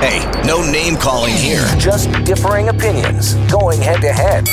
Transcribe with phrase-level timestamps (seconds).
[0.00, 1.64] Hey, no name calling here.
[1.78, 4.46] Just differing opinions going head to head.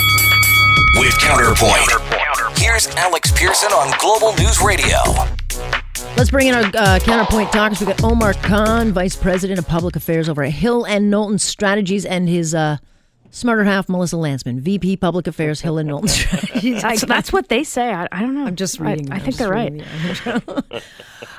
[0.97, 2.57] With Counterpoint.
[2.57, 4.97] Here's Alex Pierson on Global News Radio.
[6.17, 7.79] Let's bring in our uh, counterpoint talkers.
[7.79, 12.05] We've got Omar Khan, Vice President of Public Affairs over at Hill and Knowlton Strategies,
[12.05, 12.77] and his uh,
[13.31, 16.09] smarter half, Melissa Lantsman, VP Public Affairs, Hill and Knowlton.
[16.81, 17.91] That's, that's what they say.
[17.91, 18.45] I, I don't know.
[18.45, 19.12] I'm just reading.
[19.12, 19.84] I, I'm think they're right.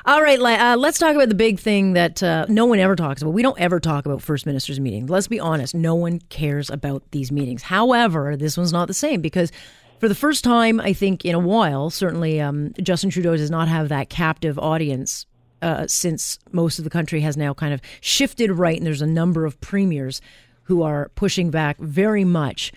[0.05, 3.21] All right, uh, let's talk about the big thing that uh, no one ever talks
[3.21, 3.31] about.
[3.31, 5.09] We don't ever talk about First Minister's meetings.
[5.09, 7.63] Let's be honest, no one cares about these meetings.
[7.63, 9.51] However, this one's not the same because
[9.99, 13.69] for the first time, I think, in a while, certainly um, Justin Trudeau does not
[13.69, 15.25] have that captive audience
[15.61, 19.07] uh, since most of the country has now kind of shifted right, and there's a
[19.07, 20.19] number of premiers
[20.63, 22.71] who are pushing back very much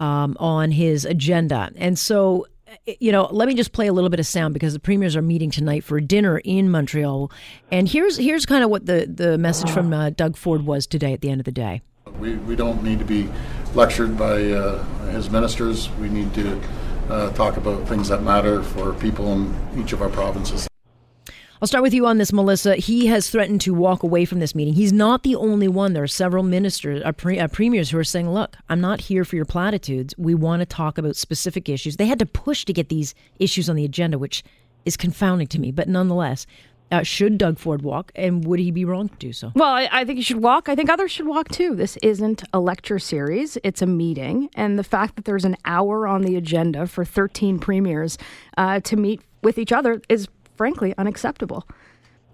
[0.00, 1.70] um, on his agenda.
[1.76, 2.46] And so,
[2.86, 5.22] you know, let me just play a little bit of sound because the premiers are
[5.22, 7.30] meeting tonight for dinner in Montreal.
[7.70, 11.12] And here's here's kind of what the the message from uh, Doug Ford was today
[11.12, 11.82] at the end of the day.
[12.18, 13.28] We, we don't need to be
[13.74, 15.90] lectured by uh, his ministers.
[16.00, 16.60] We need to
[17.10, 20.66] uh, talk about things that matter for people in each of our provinces.
[21.60, 22.76] I'll start with you on this, Melissa.
[22.76, 24.74] He has threatened to walk away from this meeting.
[24.74, 25.94] He's not the only one.
[25.94, 29.24] There are several ministers, uh, pre- uh, premiers, who are saying, "Look, I'm not here
[29.24, 30.14] for your platitudes.
[30.18, 33.70] We want to talk about specific issues." They had to push to get these issues
[33.70, 34.44] on the agenda, which
[34.84, 35.72] is confounding to me.
[35.72, 36.46] But nonetheless,
[36.92, 39.50] uh, should Doug Ford walk, and would he be wrong to do so?
[39.54, 40.68] Well, I, I think he should walk.
[40.68, 41.74] I think others should walk too.
[41.74, 44.50] This isn't a lecture series, it's a meeting.
[44.54, 48.18] And the fact that there's an hour on the agenda for 13 premiers
[48.58, 51.66] uh, to meet with each other is frankly unacceptable.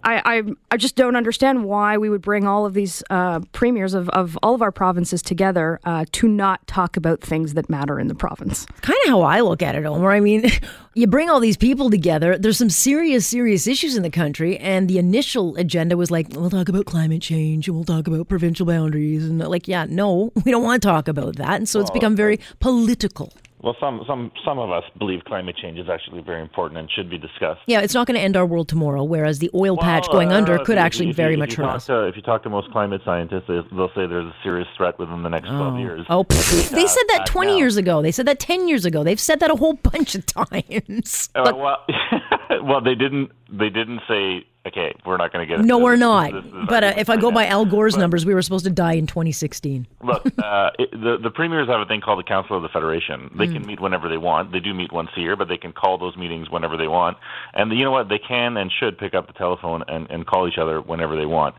[0.04, 3.94] I, I, I just don't understand why we would bring all of these uh, premiers
[3.94, 8.00] of, of all of our provinces together uh, to not talk about things that matter
[8.00, 8.66] in the province.
[8.80, 10.10] kind of how I look at it, Omar.
[10.10, 10.50] I mean,
[10.94, 12.36] you bring all these people together.
[12.36, 16.50] There's some serious, serious issues in the country, and the initial agenda was like, we'll
[16.50, 20.50] talk about climate change and we'll talk about provincial boundaries, and like, yeah, no, we
[20.50, 23.32] don't want to talk about that, and so it's become very political.
[23.62, 27.08] Well, some some some of us believe climate change is actually very important and should
[27.08, 27.60] be discussed.
[27.68, 30.38] Yeah, it's not going to end our world tomorrow, whereas the oil patch going Well,
[30.38, 31.86] under uh, could actually very you- much hurt us.
[31.86, 34.98] To, if you talk to most climate scientists, they- they'll say there's a serious threat
[34.98, 36.04] within the next 12 years.
[36.10, 37.56] Oh, they said that 20 now.
[37.58, 38.02] years ago.
[38.02, 39.04] They said that 10 years ago.
[39.04, 41.28] They've said that a whole bunch of times.
[41.36, 41.86] Uh, well,
[42.64, 43.30] well, they didn't.
[43.48, 46.00] They didn't say, "Okay, we're not going to get." No, we're this.
[46.00, 46.32] not.
[46.32, 48.64] This is But uh, if I go by Al Gore's But- numbers, we were supposed
[48.64, 49.86] to die in 2016.
[50.02, 53.30] Look, uh, it, the the premiers have a thing called the Council of the Federation.
[53.36, 53.52] They Hmm.
[53.54, 54.52] can meet whenever they want.
[54.52, 57.16] They do meet once a year, but they can call those meetings whenever they want.
[57.54, 58.08] And you know what?
[58.08, 61.26] They can and should pick up the telephone and, and call each other whenever they
[61.26, 61.54] want.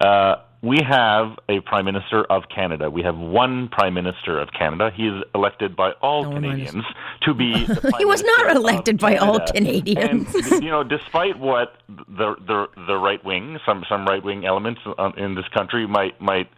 [0.00, 2.90] Uh, we have a prime minister of Canada.
[2.90, 4.90] We have one prime minister of Canada.
[4.94, 6.84] He is elected by all No, Canadians
[7.22, 7.52] to be.
[7.98, 10.34] He was not minister of elected by all Canadians.
[10.34, 14.80] And, you know, despite what the the the right wing, some some right wing elements
[14.98, 16.48] um, in this country might might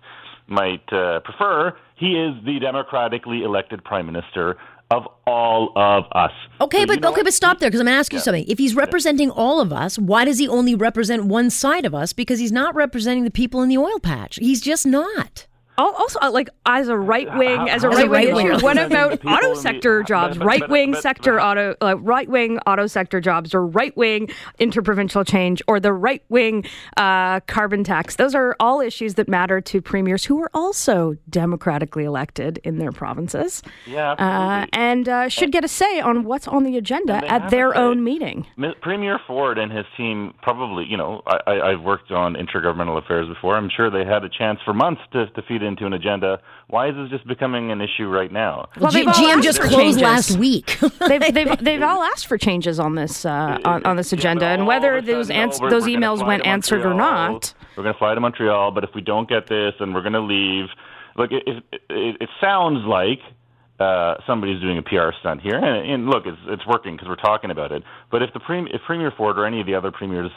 [0.47, 4.56] might uh, prefer, he is the democratically elected prime minister
[4.91, 6.32] of all of us.
[6.60, 7.25] Okay, So but you know okay, what?
[7.26, 8.44] but stop there because I'm going to ask you something.
[8.49, 12.12] If he's representing all of us, why does he only represent one side of us?
[12.12, 14.37] Because he's not representing the people in the oil patch.
[14.37, 15.47] He's just not.
[15.78, 19.25] Al- Also, uh, like as a right wing, as a right wing issue, what about
[19.25, 23.97] auto sector jobs, right wing sector auto, uh, right wing auto sector jobs, or right
[23.97, 24.28] wing
[24.59, 26.65] interprovincial change, or the right wing
[26.97, 28.16] uh, carbon tax?
[28.16, 32.93] Those are all issues that matter to premiers who are also democratically elected in their
[32.93, 37.50] provinces, Yeah, uh, and uh, should get a say on what's on the agenda at
[37.50, 38.47] their own meeting.
[38.83, 43.28] Premier Ford and his team probably, you know, I, I, I've worked on intergovernmental affairs
[43.28, 43.56] before.
[43.56, 46.41] I'm sure they had a chance for months to, to feed into an agenda.
[46.66, 48.68] Why is this just becoming an issue right now?
[48.80, 50.03] Well, G- all GM just for closed changes.
[50.03, 50.76] last week.
[51.09, 54.66] they've, they've, they've all asked for changes on this uh, on, on this agenda, and
[54.66, 57.54] whether of a sudden, those no, ans- we're- those we're emails went answered or not.
[57.76, 60.15] We're going to fly to Montreal, but if we don't get this, then we're going
[60.15, 60.66] to leave.
[61.16, 63.21] Look, it, it, it, it sounds like
[63.78, 67.14] uh, somebody's doing a PR stunt here, and, and look, it's it's working because we're
[67.16, 67.84] talking about it.
[68.10, 70.30] But if the prem- if Premier Ford or any of the other premiers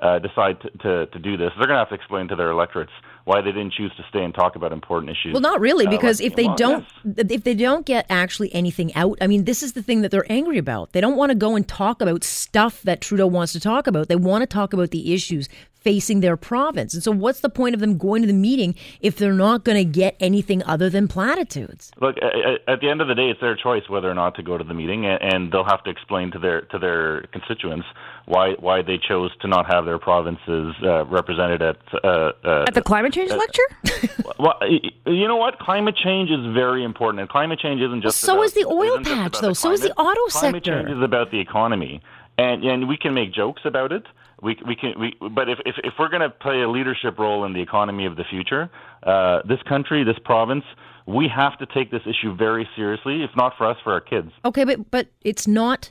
[0.00, 2.50] uh, decide to, to to do this, they're going to have to explain to their
[2.50, 2.92] electorates
[3.24, 5.32] why they didn't choose to stay and talk about important issues.
[5.32, 7.26] Well, not really, uh, because like- if they don't, yes.
[7.30, 10.30] if they don't get actually anything out, I mean, this is the thing that they're
[10.30, 10.92] angry about.
[10.92, 14.08] They don't want to go and talk about stuff that Trudeau wants to talk about.
[14.08, 15.48] They want to talk about the issues
[15.86, 16.94] facing their province.
[16.94, 19.78] And so, what's the point of them going to the meeting if they're not going
[19.78, 21.92] to get anything other than platitudes?
[22.00, 24.58] Look, at the end of the day, it's their choice whether or not to go
[24.58, 27.86] to the meeting, and they'll have to explain to their to their constituents
[28.24, 32.74] why why they chose to not have their provinces uh, represented at uh, uh, at
[32.74, 33.68] the climate change lecture.
[34.40, 34.58] well,
[35.06, 35.60] you know what?
[35.60, 38.26] Climate change is very important, and climate change isn't just.
[38.26, 39.50] Well, so about, is the oil patch, though.
[39.50, 40.72] The so is the auto climate sector.
[40.72, 42.02] Climate change is about the economy,
[42.36, 44.04] and and we can make jokes about it.
[44.42, 47.44] We we can we but if if, if we're going to play a leadership role
[47.44, 48.70] in the economy of the future,
[49.02, 50.64] uh, this country, this province,
[51.06, 53.22] we have to take this issue very seriously.
[53.22, 54.30] If not for us, for our kids.
[54.44, 55.90] Okay, but but it's not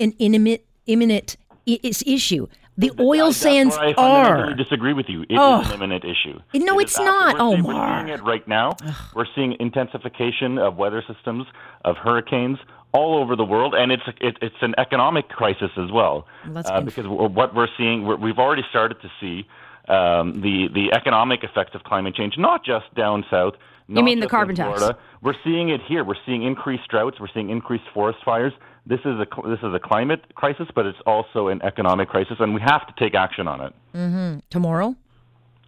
[0.00, 1.36] an imminent imminent
[1.66, 2.48] issue.
[2.76, 4.50] The oil sands I are.
[4.50, 5.22] I disagree with you.
[5.22, 5.60] It oh.
[5.60, 6.40] is an imminent issue.
[6.54, 7.36] No, it it's not.
[7.38, 8.76] Oh, we're seeing it right now.
[8.84, 8.94] Ugh.
[9.14, 11.46] We're seeing intensification of weather systems,
[11.84, 12.58] of hurricanes
[12.94, 16.26] all over the world, and it's it, it's an economic crisis as well.
[16.48, 19.46] well uh, because what we're seeing, we have already started to see
[19.88, 23.54] um, the the economic effects of climate change, not just down south.
[23.88, 24.80] you mean the carbon tax?
[25.20, 26.04] We're seeing it here.
[26.04, 27.18] We're seeing increased droughts.
[27.18, 28.52] We're seeing increased forest fires.
[28.86, 32.54] This is a this is a climate crisis, but it's also an economic crisis, and
[32.54, 33.72] we have to take action on it.
[33.94, 34.38] Mm-hmm.
[34.50, 34.94] Tomorrow.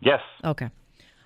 [0.00, 0.20] Yes.
[0.44, 0.70] Okay.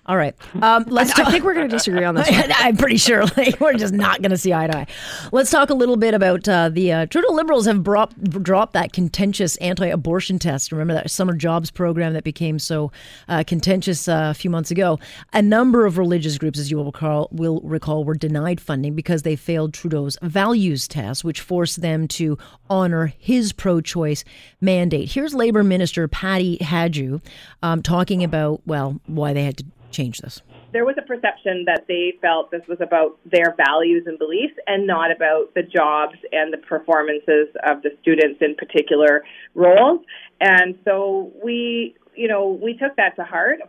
[0.07, 0.35] All right.
[0.63, 1.17] Um, let's.
[1.19, 2.27] I, I think we're going to disagree on this.
[2.55, 4.87] I'm pretty sure like, we're just not going to see eye to eye.
[5.31, 8.93] Let's talk a little bit about uh, the uh, Trudeau Liberals have brought, dropped that
[8.93, 10.71] contentious anti-abortion test.
[10.71, 12.91] Remember that summer jobs program that became so
[13.29, 14.99] uh, contentious uh, a few months ago.
[15.33, 19.21] A number of religious groups, as you will recall, will recall, were denied funding because
[19.21, 22.39] they failed Trudeau's values test, which forced them to
[22.71, 24.23] honor his pro-choice
[24.61, 25.11] mandate.
[25.11, 27.21] Here's Labor Minister Patty Hajdu
[27.61, 30.41] um, talking about well why they had to change this?
[30.73, 34.87] There was a perception that they felt this was about their values and beliefs and
[34.87, 39.23] not about the jobs and the performances of the students in particular
[39.53, 40.01] roles.
[40.39, 43.59] And so we, you know, we took that to heart.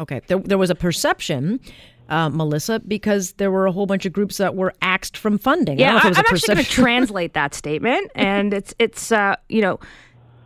[0.00, 0.20] Okay.
[0.26, 1.60] There, there was a perception
[2.08, 5.78] uh, Melissa, because there were a whole bunch of groups that were axed from funding.
[5.78, 9.80] Yeah, I am actually going to translate that statement, and it's it's uh, you know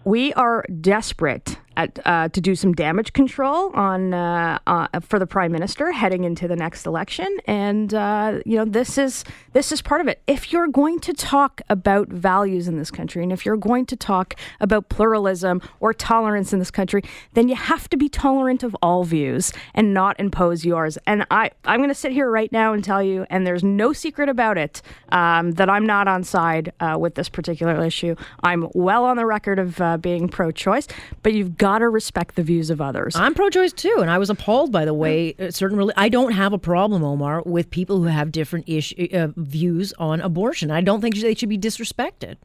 [0.05, 5.27] we are desperate at, uh, to do some damage control on uh, uh, for the
[5.27, 9.81] prime minister heading into the next election, and uh, you know this is this is
[9.81, 10.21] part of it.
[10.27, 13.97] If you're going to talk about values in this country, and if you're going to
[13.97, 17.03] talk about pluralism or tolerance in this country,
[17.35, 20.99] then you have to be tolerant of all views and not impose yours.
[21.07, 23.93] And I I'm going to sit here right now and tell you, and there's no
[23.93, 28.17] secret about it, um, that I'm not on side uh, with this particular issue.
[28.43, 30.89] I'm well on the record of uh, being pro-choice,
[31.23, 33.15] but you've got got to respect the views of others.
[33.15, 35.77] I'm pro-choice too, and I was appalled by the way uh, certain.
[35.77, 39.93] Really, I don't have a problem, Omar, with people who have different ish, uh, views
[39.99, 40.71] on abortion.
[40.71, 42.37] I don't think they should be disrespected.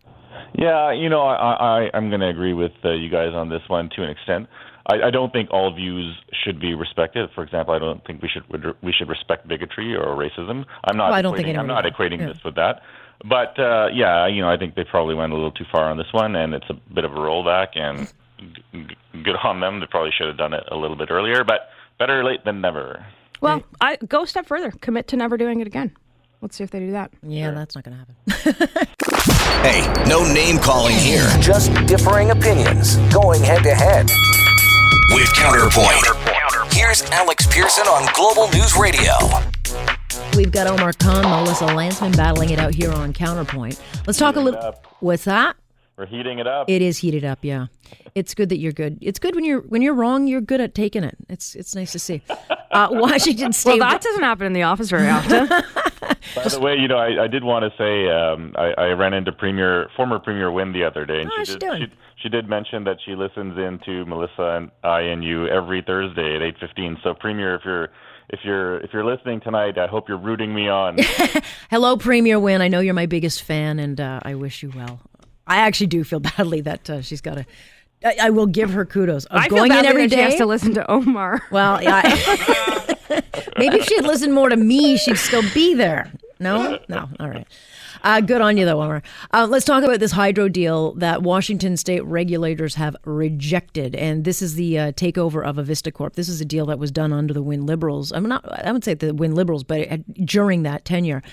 [0.56, 1.36] Yeah, you know, I,
[1.86, 4.48] I I'm going to agree with uh, you guys on this one to an extent.
[4.92, 7.30] I, I don't think all views should be respected.
[7.34, 8.44] For example, I don't think we should
[8.82, 10.66] we should respect bigotry or racism.
[10.84, 11.06] I'm not.
[11.12, 12.34] Well, I don't think I'm not equating yeah.
[12.34, 12.82] this with that.
[13.24, 15.98] But uh, yeah, you know, I think they probably went a little too far on
[15.98, 17.80] this one, and it's a bit of a rollback.
[17.80, 18.12] And
[18.72, 19.80] good on them.
[19.80, 21.70] They probably should have done it a little bit earlier, but
[22.00, 23.06] better late than never.
[23.42, 24.72] Well, I go a step further.
[24.72, 25.96] Commit to never doing it again.
[26.42, 27.12] Let's see if they do that.
[27.24, 27.56] Yeah, sure.
[27.56, 28.84] that's not going to happen.
[29.64, 31.26] hey, no name calling here.
[31.40, 34.10] Just differing opinions going head to head.
[35.14, 36.04] With Counterpoint.
[36.04, 36.74] Counterpoint.
[36.74, 39.14] Here's Alex Pierson on Global News Radio.
[40.36, 43.80] We've got Omar Khan, Melissa Lantsman battling it out here on Counterpoint.
[44.06, 44.76] Let's talk a little.
[45.00, 45.56] What's that?
[45.98, 46.70] We're heating it up.
[46.70, 47.68] It is heated up, yeah.
[48.16, 48.98] It's good that you're good.
[49.00, 50.26] It's good when you're when you're wrong.
[50.26, 51.16] You're good at taking it.
[51.30, 52.22] It's it's nice to see.
[52.74, 53.80] Uh, Washington State.
[53.80, 55.48] well, that doesn't happen in the office very often.
[56.36, 59.14] By the way, you know, I, I did want to say um, I, I ran
[59.14, 61.86] into Premier former Premier Wynne the other day, and oh, she did she,
[62.24, 66.36] she, did mention that she listens in to Melissa and I and you every Thursday
[66.36, 66.98] at eight fifteen.
[67.04, 67.90] So, Premier, if you're
[68.30, 70.98] if you're if you're listening tonight, I hope you're rooting me on.
[71.70, 72.62] Hello, Premier Wynne.
[72.64, 75.00] I know you're my biggest fan, and uh, I wish you well.
[75.48, 77.46] I actually do feel badly that uh, she's got to.
[78.04, 79.26] I, I, will give her kudos.
[79.26, 80.18] Of I going in every day.
[80.18, 81.42] She has to listen to Omar.
[81.52, 82.02] Well, yeah,
[83.58, 86.12] maybe if she had listened more to me, she'd still be there.
[86.40, 87.08] No, no.
[87.20, 87.48] All right.
[88.04, 89.02] Uh, good on you, though, Omar.
[89.34, 93.96] Uh, let's talk about this hydro deal that Washington state regulators have rejected.
[93.96, 96.16] And this is the uh, takeover of Avista Corp.
[96.16, 98.12] This is a deal that was done under the Wynne Liberals.
[98.12, 101.24] I'm not, I would say the Wynne Liberals, but it, during that tenure.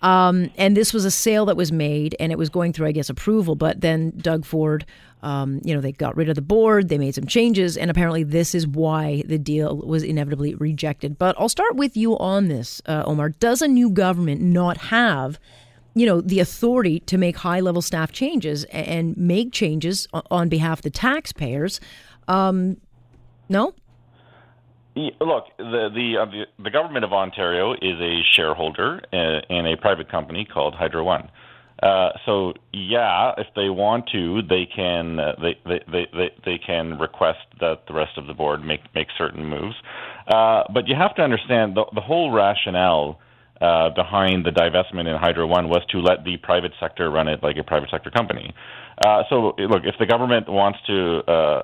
[0.00, 2.92] Um, and this was a sale that was made, and it was going through, I
[2.92, 3.54] guess, approval.
[3.54, 4.86] But then Doug Ford,
[5.22, 8.24] um, you know, they got rid of the board, they made some changes, and apparently
[8.24, 11.18] this is why the deal was inevitably rejected.
[11.18, 13.30] But I'll start with you on this, uh, Omar.
[13.30, 15.38] Does a new government not have
[15.94, 20.78] you know, the authority to make high level staff changes and make changes on behalf
[20.78, 21.80] of the taxpayers.
[22.28, 22.76] Um,
[23.48, 23.74] No.
[24.96, 29.76] Look, the the, uh, the the government of Ontario is a shareholder uh, in a
[29.76, 31.30] private company called Hydro One.
[31.82, 36.58] Uh, so yeah, if they want to, they can uh, they, they, they, they they
[36.58, 39.74] can request that the rest of the board make make certain moves.
[40.28, 43.18] Uh, but you have to understand the the whole rationale
[43.60, 47.42] uh, behind the divestment in Hydro One was to let the private sector run it
[47.42, 48.52] like a private sector company.
[48.98, 51.62] Uh, so look, if the government wants to uh,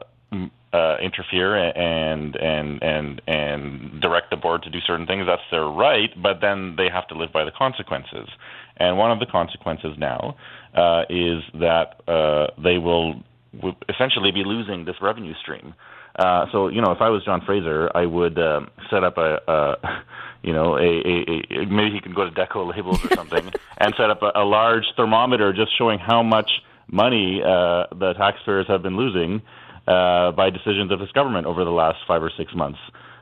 [0.73, 5.67] uh, interfere and and and and direct the board to do certain things, that's their
[5.67, 6.11] right.
[6.23, 8.29] But then they have to live by the consequences.
[8.77, 10.37] And one of the consequences now
[10.75, 13.23] uh, is that uh, they will,
[13.63, 15.75] will essentially be losing this revenue stream.
[16.17, 19.41] Uh, so you know, if I was John Fraser, I would um, set up a,
[19.47, 19.77] a
[20.43, 23.95] you know, a, a, a maybe he can go to Deco Labels or something and
[23.97, 26.51] set up a, a large thermometer just showing how much
[26.91, 29.43] money uh, the taxpayers have been losing
[29.87, 32.79] uh, by decisions of this government over the last five or six months.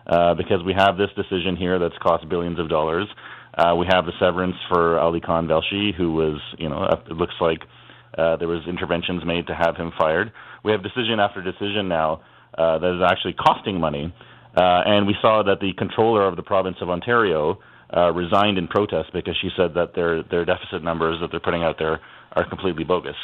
[0.06, 3.06] Uh, because we have this decision here that's cost billions of dollars.
[3.58, 7.34] Uh, we have the severance for Ali Khan Velshi, who was, you know, it looks
[7.42, 7.60] like
[8.16, 10.32] uh, there was interventions made to have him fired.
[10.64, 12.22] We have decision after decision now
[12.58, 14.12] uh, that is actually costing money.
[14.56, 17.58] Uh, and we saw that the controller of the province of Ontario
[17.96, 21.62] uh, resigned in protest because she said that their their deficit numbers that they're putting
[21.62, 22.00] out there
[22.32, 23.16] are completely bogus.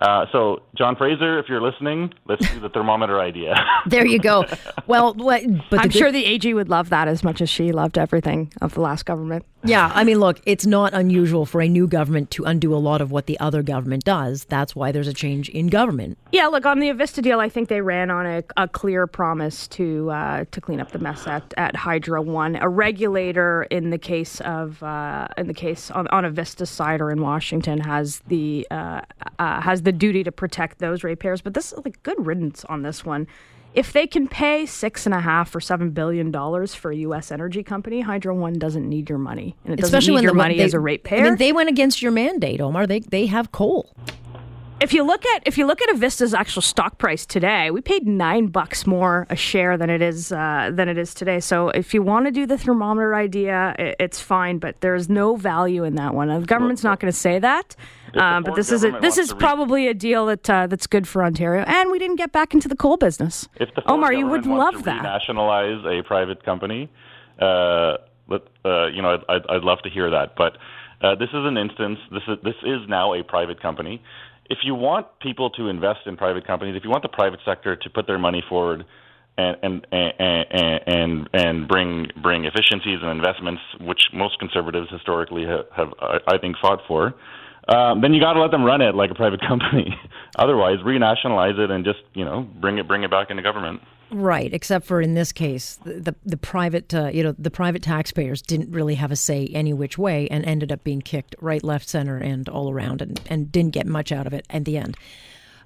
[0.00, 3.54] Uh, so, John Fraser, if you're listening, let's do the thermometer idea.
[3.86, 4.44] There you go.
[4.86, 7.72] Well, what, but I'm the sure the AG would love that as much as she
[7.72, 9.44] loved everything of the last government.
[9.64, 13.00] Yeah, I mean, look, it's not unusual for a new government to undo a lot
[13.00, 14.44] of what the other government does.
[14.44, 16.18] That's why there's a change in government.
[16.32, 17.38] Yeah, look on the Avista deal.
[17.38, 20.98] I think they ran on a, a clear promise to uh, to clean up the
[20.98, 22.56] mess at, at Hydro One.
[22.56, 27.10] A regulator in the case of uh, in the case on, on Avista's side or
[27.10, 29.02] in Washington has the uh,
[29.38, 31.40] uh, has the duty to protect those ratepayers.
[31.40, 33.28] But this is like good riddance on this one.
[33.74, 37.32] If they can pay six and a half or seven billion dollars for a U.S.
[37.32, 40.32] energy company, Hydro One doesn't need your money, and it doesn't Especially need when your
[40.32, 41.20] the, money they, as a ratepayer.
[41.20, 42.86] I mean, they went against your mandate, Omar.
[42.86, 43.96] They they have coal.
[44.82, 48.06] if you look at if you look at Avista's actual stock price today, we paid
[48.06, 51.40] nine bucks more a share than it is uh, than it is today.
[51.40, 55.36] So if you want to do the thermometer idea, i it's fine, but there's no
[55.36, 56.28] value in that one.
[56.28, 57.74] The government's not going to say that.
[58.14, 61.24] Um, but this is a, this is probably a deal that uh, that's good for
[61.24, 63.48] Ontario, and we didn't get back into the coal business.
[63.56, 65.02] If the Omar, you would love that.
[65.02, 66.90] Nationalize a private company.
[67.40, 67.96] Uh,
[68.28, 70.36] let, uh, you know, I'd, I'd, I'd love to hear that.
[70.36, 70.56] But
[71.00, 71.98] uh, this is an instance.
[72.10, 74.02] This is this is now a private company.
[74.50, 77.76] If you want people to invest in private companies, if you want the private sector
[77.76, 78.84] to put their money forward
[79.38, 80.46] and and and
[80.86, 86.38] and and, bring bring efficiencies and investments, which most conservatives historically have, have I I
[86.38, 87.14] think fought for.
[87.68, 89.96] Um, then you got to let them run it like a private company.
[90.36, 93.80] Otherwise, renationalize it and just you know bring it bring it back into government.
[94.10, 97.82] Right, except for in this case, the the, the private, uh, you know, the private
[97.82, 101.62] taxpayers didn't really have a say any which way, and ended up being kicked right,
[101.64, 104.76] left, center, and all around, and, and didn't get much out of it at the
[104.76, 104.98] end.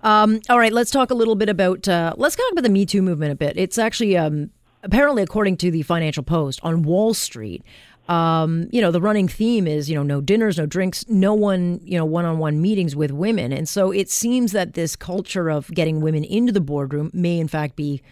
[0.04, 2.86] Um, all right, let's talk a little bit about uh, let's talk about the Me
[2.86, 3.56] Too movement a bit.
[3.56, 4.50] It's actually um,
[4.84, 7.64] apparently, according to the Financial Post, on Wall Street.
[8.08, 11.80] Um, you know, the running theme is, you know, no dinners, no drinks, no one,
[11.82, 13.52] you know, one on one meetings with women.
[13.52, 17.48] And so it seems that this culture of getting women into the boardroom may, in
[17.48, 18.02] fact, be,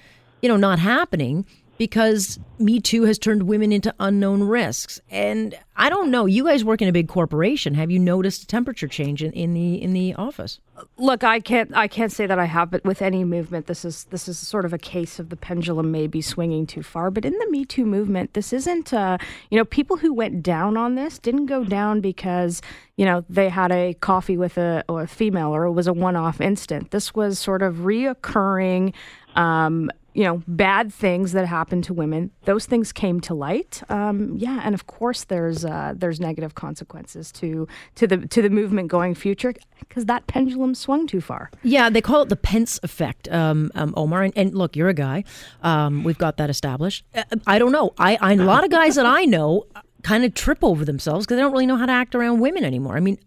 [0.43, 5.01] you know, not happening because Me Too has turned women into unknown risks.
[5.11, 7.75] And I don't know, you guys work in a big corporation.
[7.75, 10.61] Have you noticed a temperature change in, in the in the office?
[10.99, 14.05] Look, I can't I can't say that I have, but with any movement, this is
[14.05, 17.11] this is sort of a case of the pendulum maybe swinging too far.
[17.11, 19.19] But in the Me Too movement, this isn't uh,
[19.51, 22.63] you know people who went down on this didn't go down because
[22.97, 25.93] you know they had a coffee with a, or a female or it was a
[25.93, 26.93] one off instant.
[26.93, 28.95] This was sort of reoccurring.
[29.35, 32.31] Um, you know, bad things that happen to women.
[32.45, 33.83] Those things came to light.
[33.89, 37.67] Um, yeah, and of course, there's uh, there's negative consequences to
[37.97, 41.51] to the to the movement going future because that pendulum swung too far.
[41.63, 44.23] Yeah, they call it the Pence effect, um, um, Omar.
[44.23, 45.25] And, and look, you're a guy.
[45.63, 47.05] Um, we've got that established.
[47.15, 47.93] Uh, I don't know.
[47.99, 49.67] I, I a lot of guys that I know
[50.03, 52.65] kind of trip over themselves because they don't really know how to act around women
[52.65, 52.97] anymore.
[52.97, 53.19] I mean,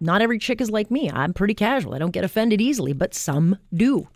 [0.00, 1.08] not every chick is like me.
[1.08, 1.94] I'm pretty casual.
[1.94, 4.08] I don't get offended easily, but some do.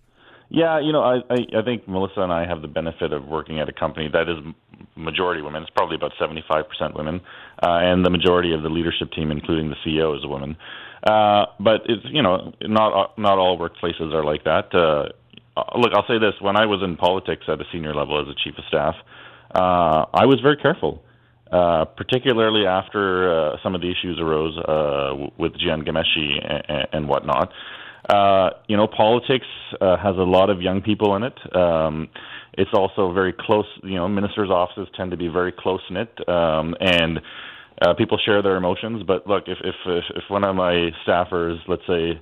[0.49, 3.59] Yeah, you know, I, I I think Melissa and I have the benefit of working
[3.61, 4.37] at a company that is
[4.95, 5.63] majority women.
[5.63, 7.21] It's probably about seventy five percent women,
[7.63, 10.57] uh, and the majority of the leadership team, including the CEO, is a woman.
[11.03, 14.73] Uh, but it's you know not not all workplaces are like that.
[14.73, 15.09] Uh,
[15.77, 18.35] look, I'll say this: when I was in politics at a senior level as a
[18.45, 18.95] chief of staff,
[19.55, 21.03] uh, I was very careful.
[21.53, 27.09] Uh, particularly after uh, some of the issues arose uh, with Jian Ghomeshi and, and
[27.09, 27.53] whatnot.
[28.09, 29.47] Uh, you know, politics
[29.81, 31.57] uh, has a lot of young people in it.
[31.57, 32.09] Um,
[32.55, 33.67] it's also very close.
[33.83, 37.21] You know, ministers' offices tend to be very close knit, um, and
[37.83, 39.03] uh, people share their emotions.
[39.07, 42.21] But look, if if if, if one of my staffers, let's say,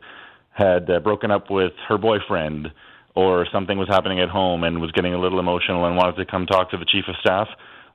[0.51, 2.69] had uh, broken up with her boyfriend,
[3.15, 6.25] or something was happening at home and was getting a little emotional and wanted to
[6.25, 7.49] come talk to the chief of staff,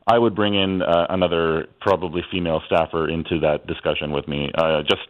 [0.07, 4.51] I would bring in uh, another probably female staffer into that discussion with me.
[4.57, 5.07] Uh, just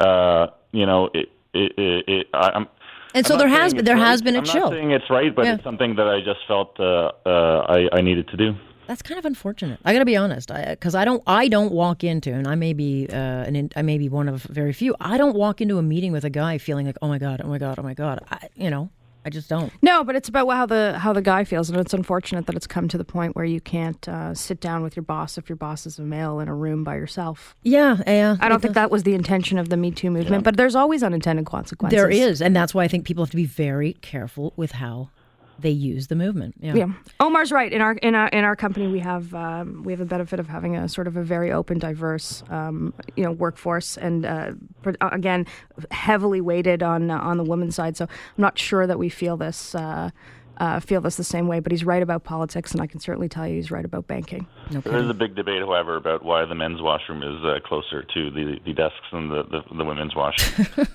[0.00, 1.10] uh, you know,
[1.56, 2.66] it, it, it, I, I'm.
[3.14, 4.06] And so I'm there has been there right.
[4.06, 4.70] has been a I'm chill.
[4.70, 5.54] not saying it's right, but Yeah.
[5.54, 8.54] it's something that I just felt uh, uh, I, I needed to do.
[8.86, 9.80] That's kind of unfortunate.
[9.84, 11.20] I got to be honest, because I, don't.
[11.26, 14.28] I don't walk into, and I may be, uh, an in, I may be one
[14.28, 14.94] of very few.
[15.00, 17.48] I don't walk into a meeting with a guy feeling like, oh my god, oh
[17.48, 18.20] my god, oh my god.
[18.30, 18.90] I, you know,
[19.26, 19.72] I just don't.
[19.82, 22.68] No, but it's about how the how the guy feels, and it's unfortunate that it's
[22.68, 25.56] come to the point where you can't uh, sit down with your boss if your
[25.56, 27.56] boss is a male in a room by yourself.
[27.64, 28.36] Yeah, yeah.
[28.40, 31.02] I don't think that was the intention of the Me Too movement, but there's always
[31.02, 31.96] unintended consequences.
[31.96, 35.10] There is, and that's why I think people have to be very careful with how
[35.58, 36.54] they use the movement.
[36.60, 36.74] Yeah.
[36.74, 37.72] Yeah, Omar's right.
[37.72, 40.48] In our in our in our company, we have um, we have a benefit of
[40.48, 44.52] having a sort of a very open, diverse, um, you know, workforce, and uh,
[44.84, 45.46] uh, again,
[45.90, 47.96] heavily weighted on uh, on the women's side.
[47.96, 49.74] So I'm not sure that we feel this.
[49.74, 50.10] Uh,
[50.58, 53.28] uh, feel this the same way, but he's right about politics, and I can certainly
[53.28, 54.46] tell you he's right about banking.
[54.70, 58.30] There is a big debate, however, about why the men's washroom is uh, closer to
[58.30, 60.68] the, the desks than the, the, the women's washroom.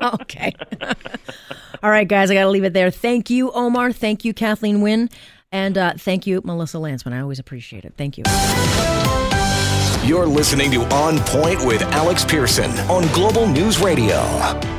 [0.20, 0.52] okay.
[1.82, 2.90] All right, guys, I got to leave it there.
[2.90, 3.92] Thank you, Omar.
[3.92, 5.10] Thank you, Kathleen Wynne.
[5.52, 7.12] And uh, thank you, Melissa Lantsman.
[7.12, 7.94] I always appreciate it.
[7.96, 8.24] Thank you.
[10.06, 14.75] You're listening to On Point with Alex Pierson on Global News Radio.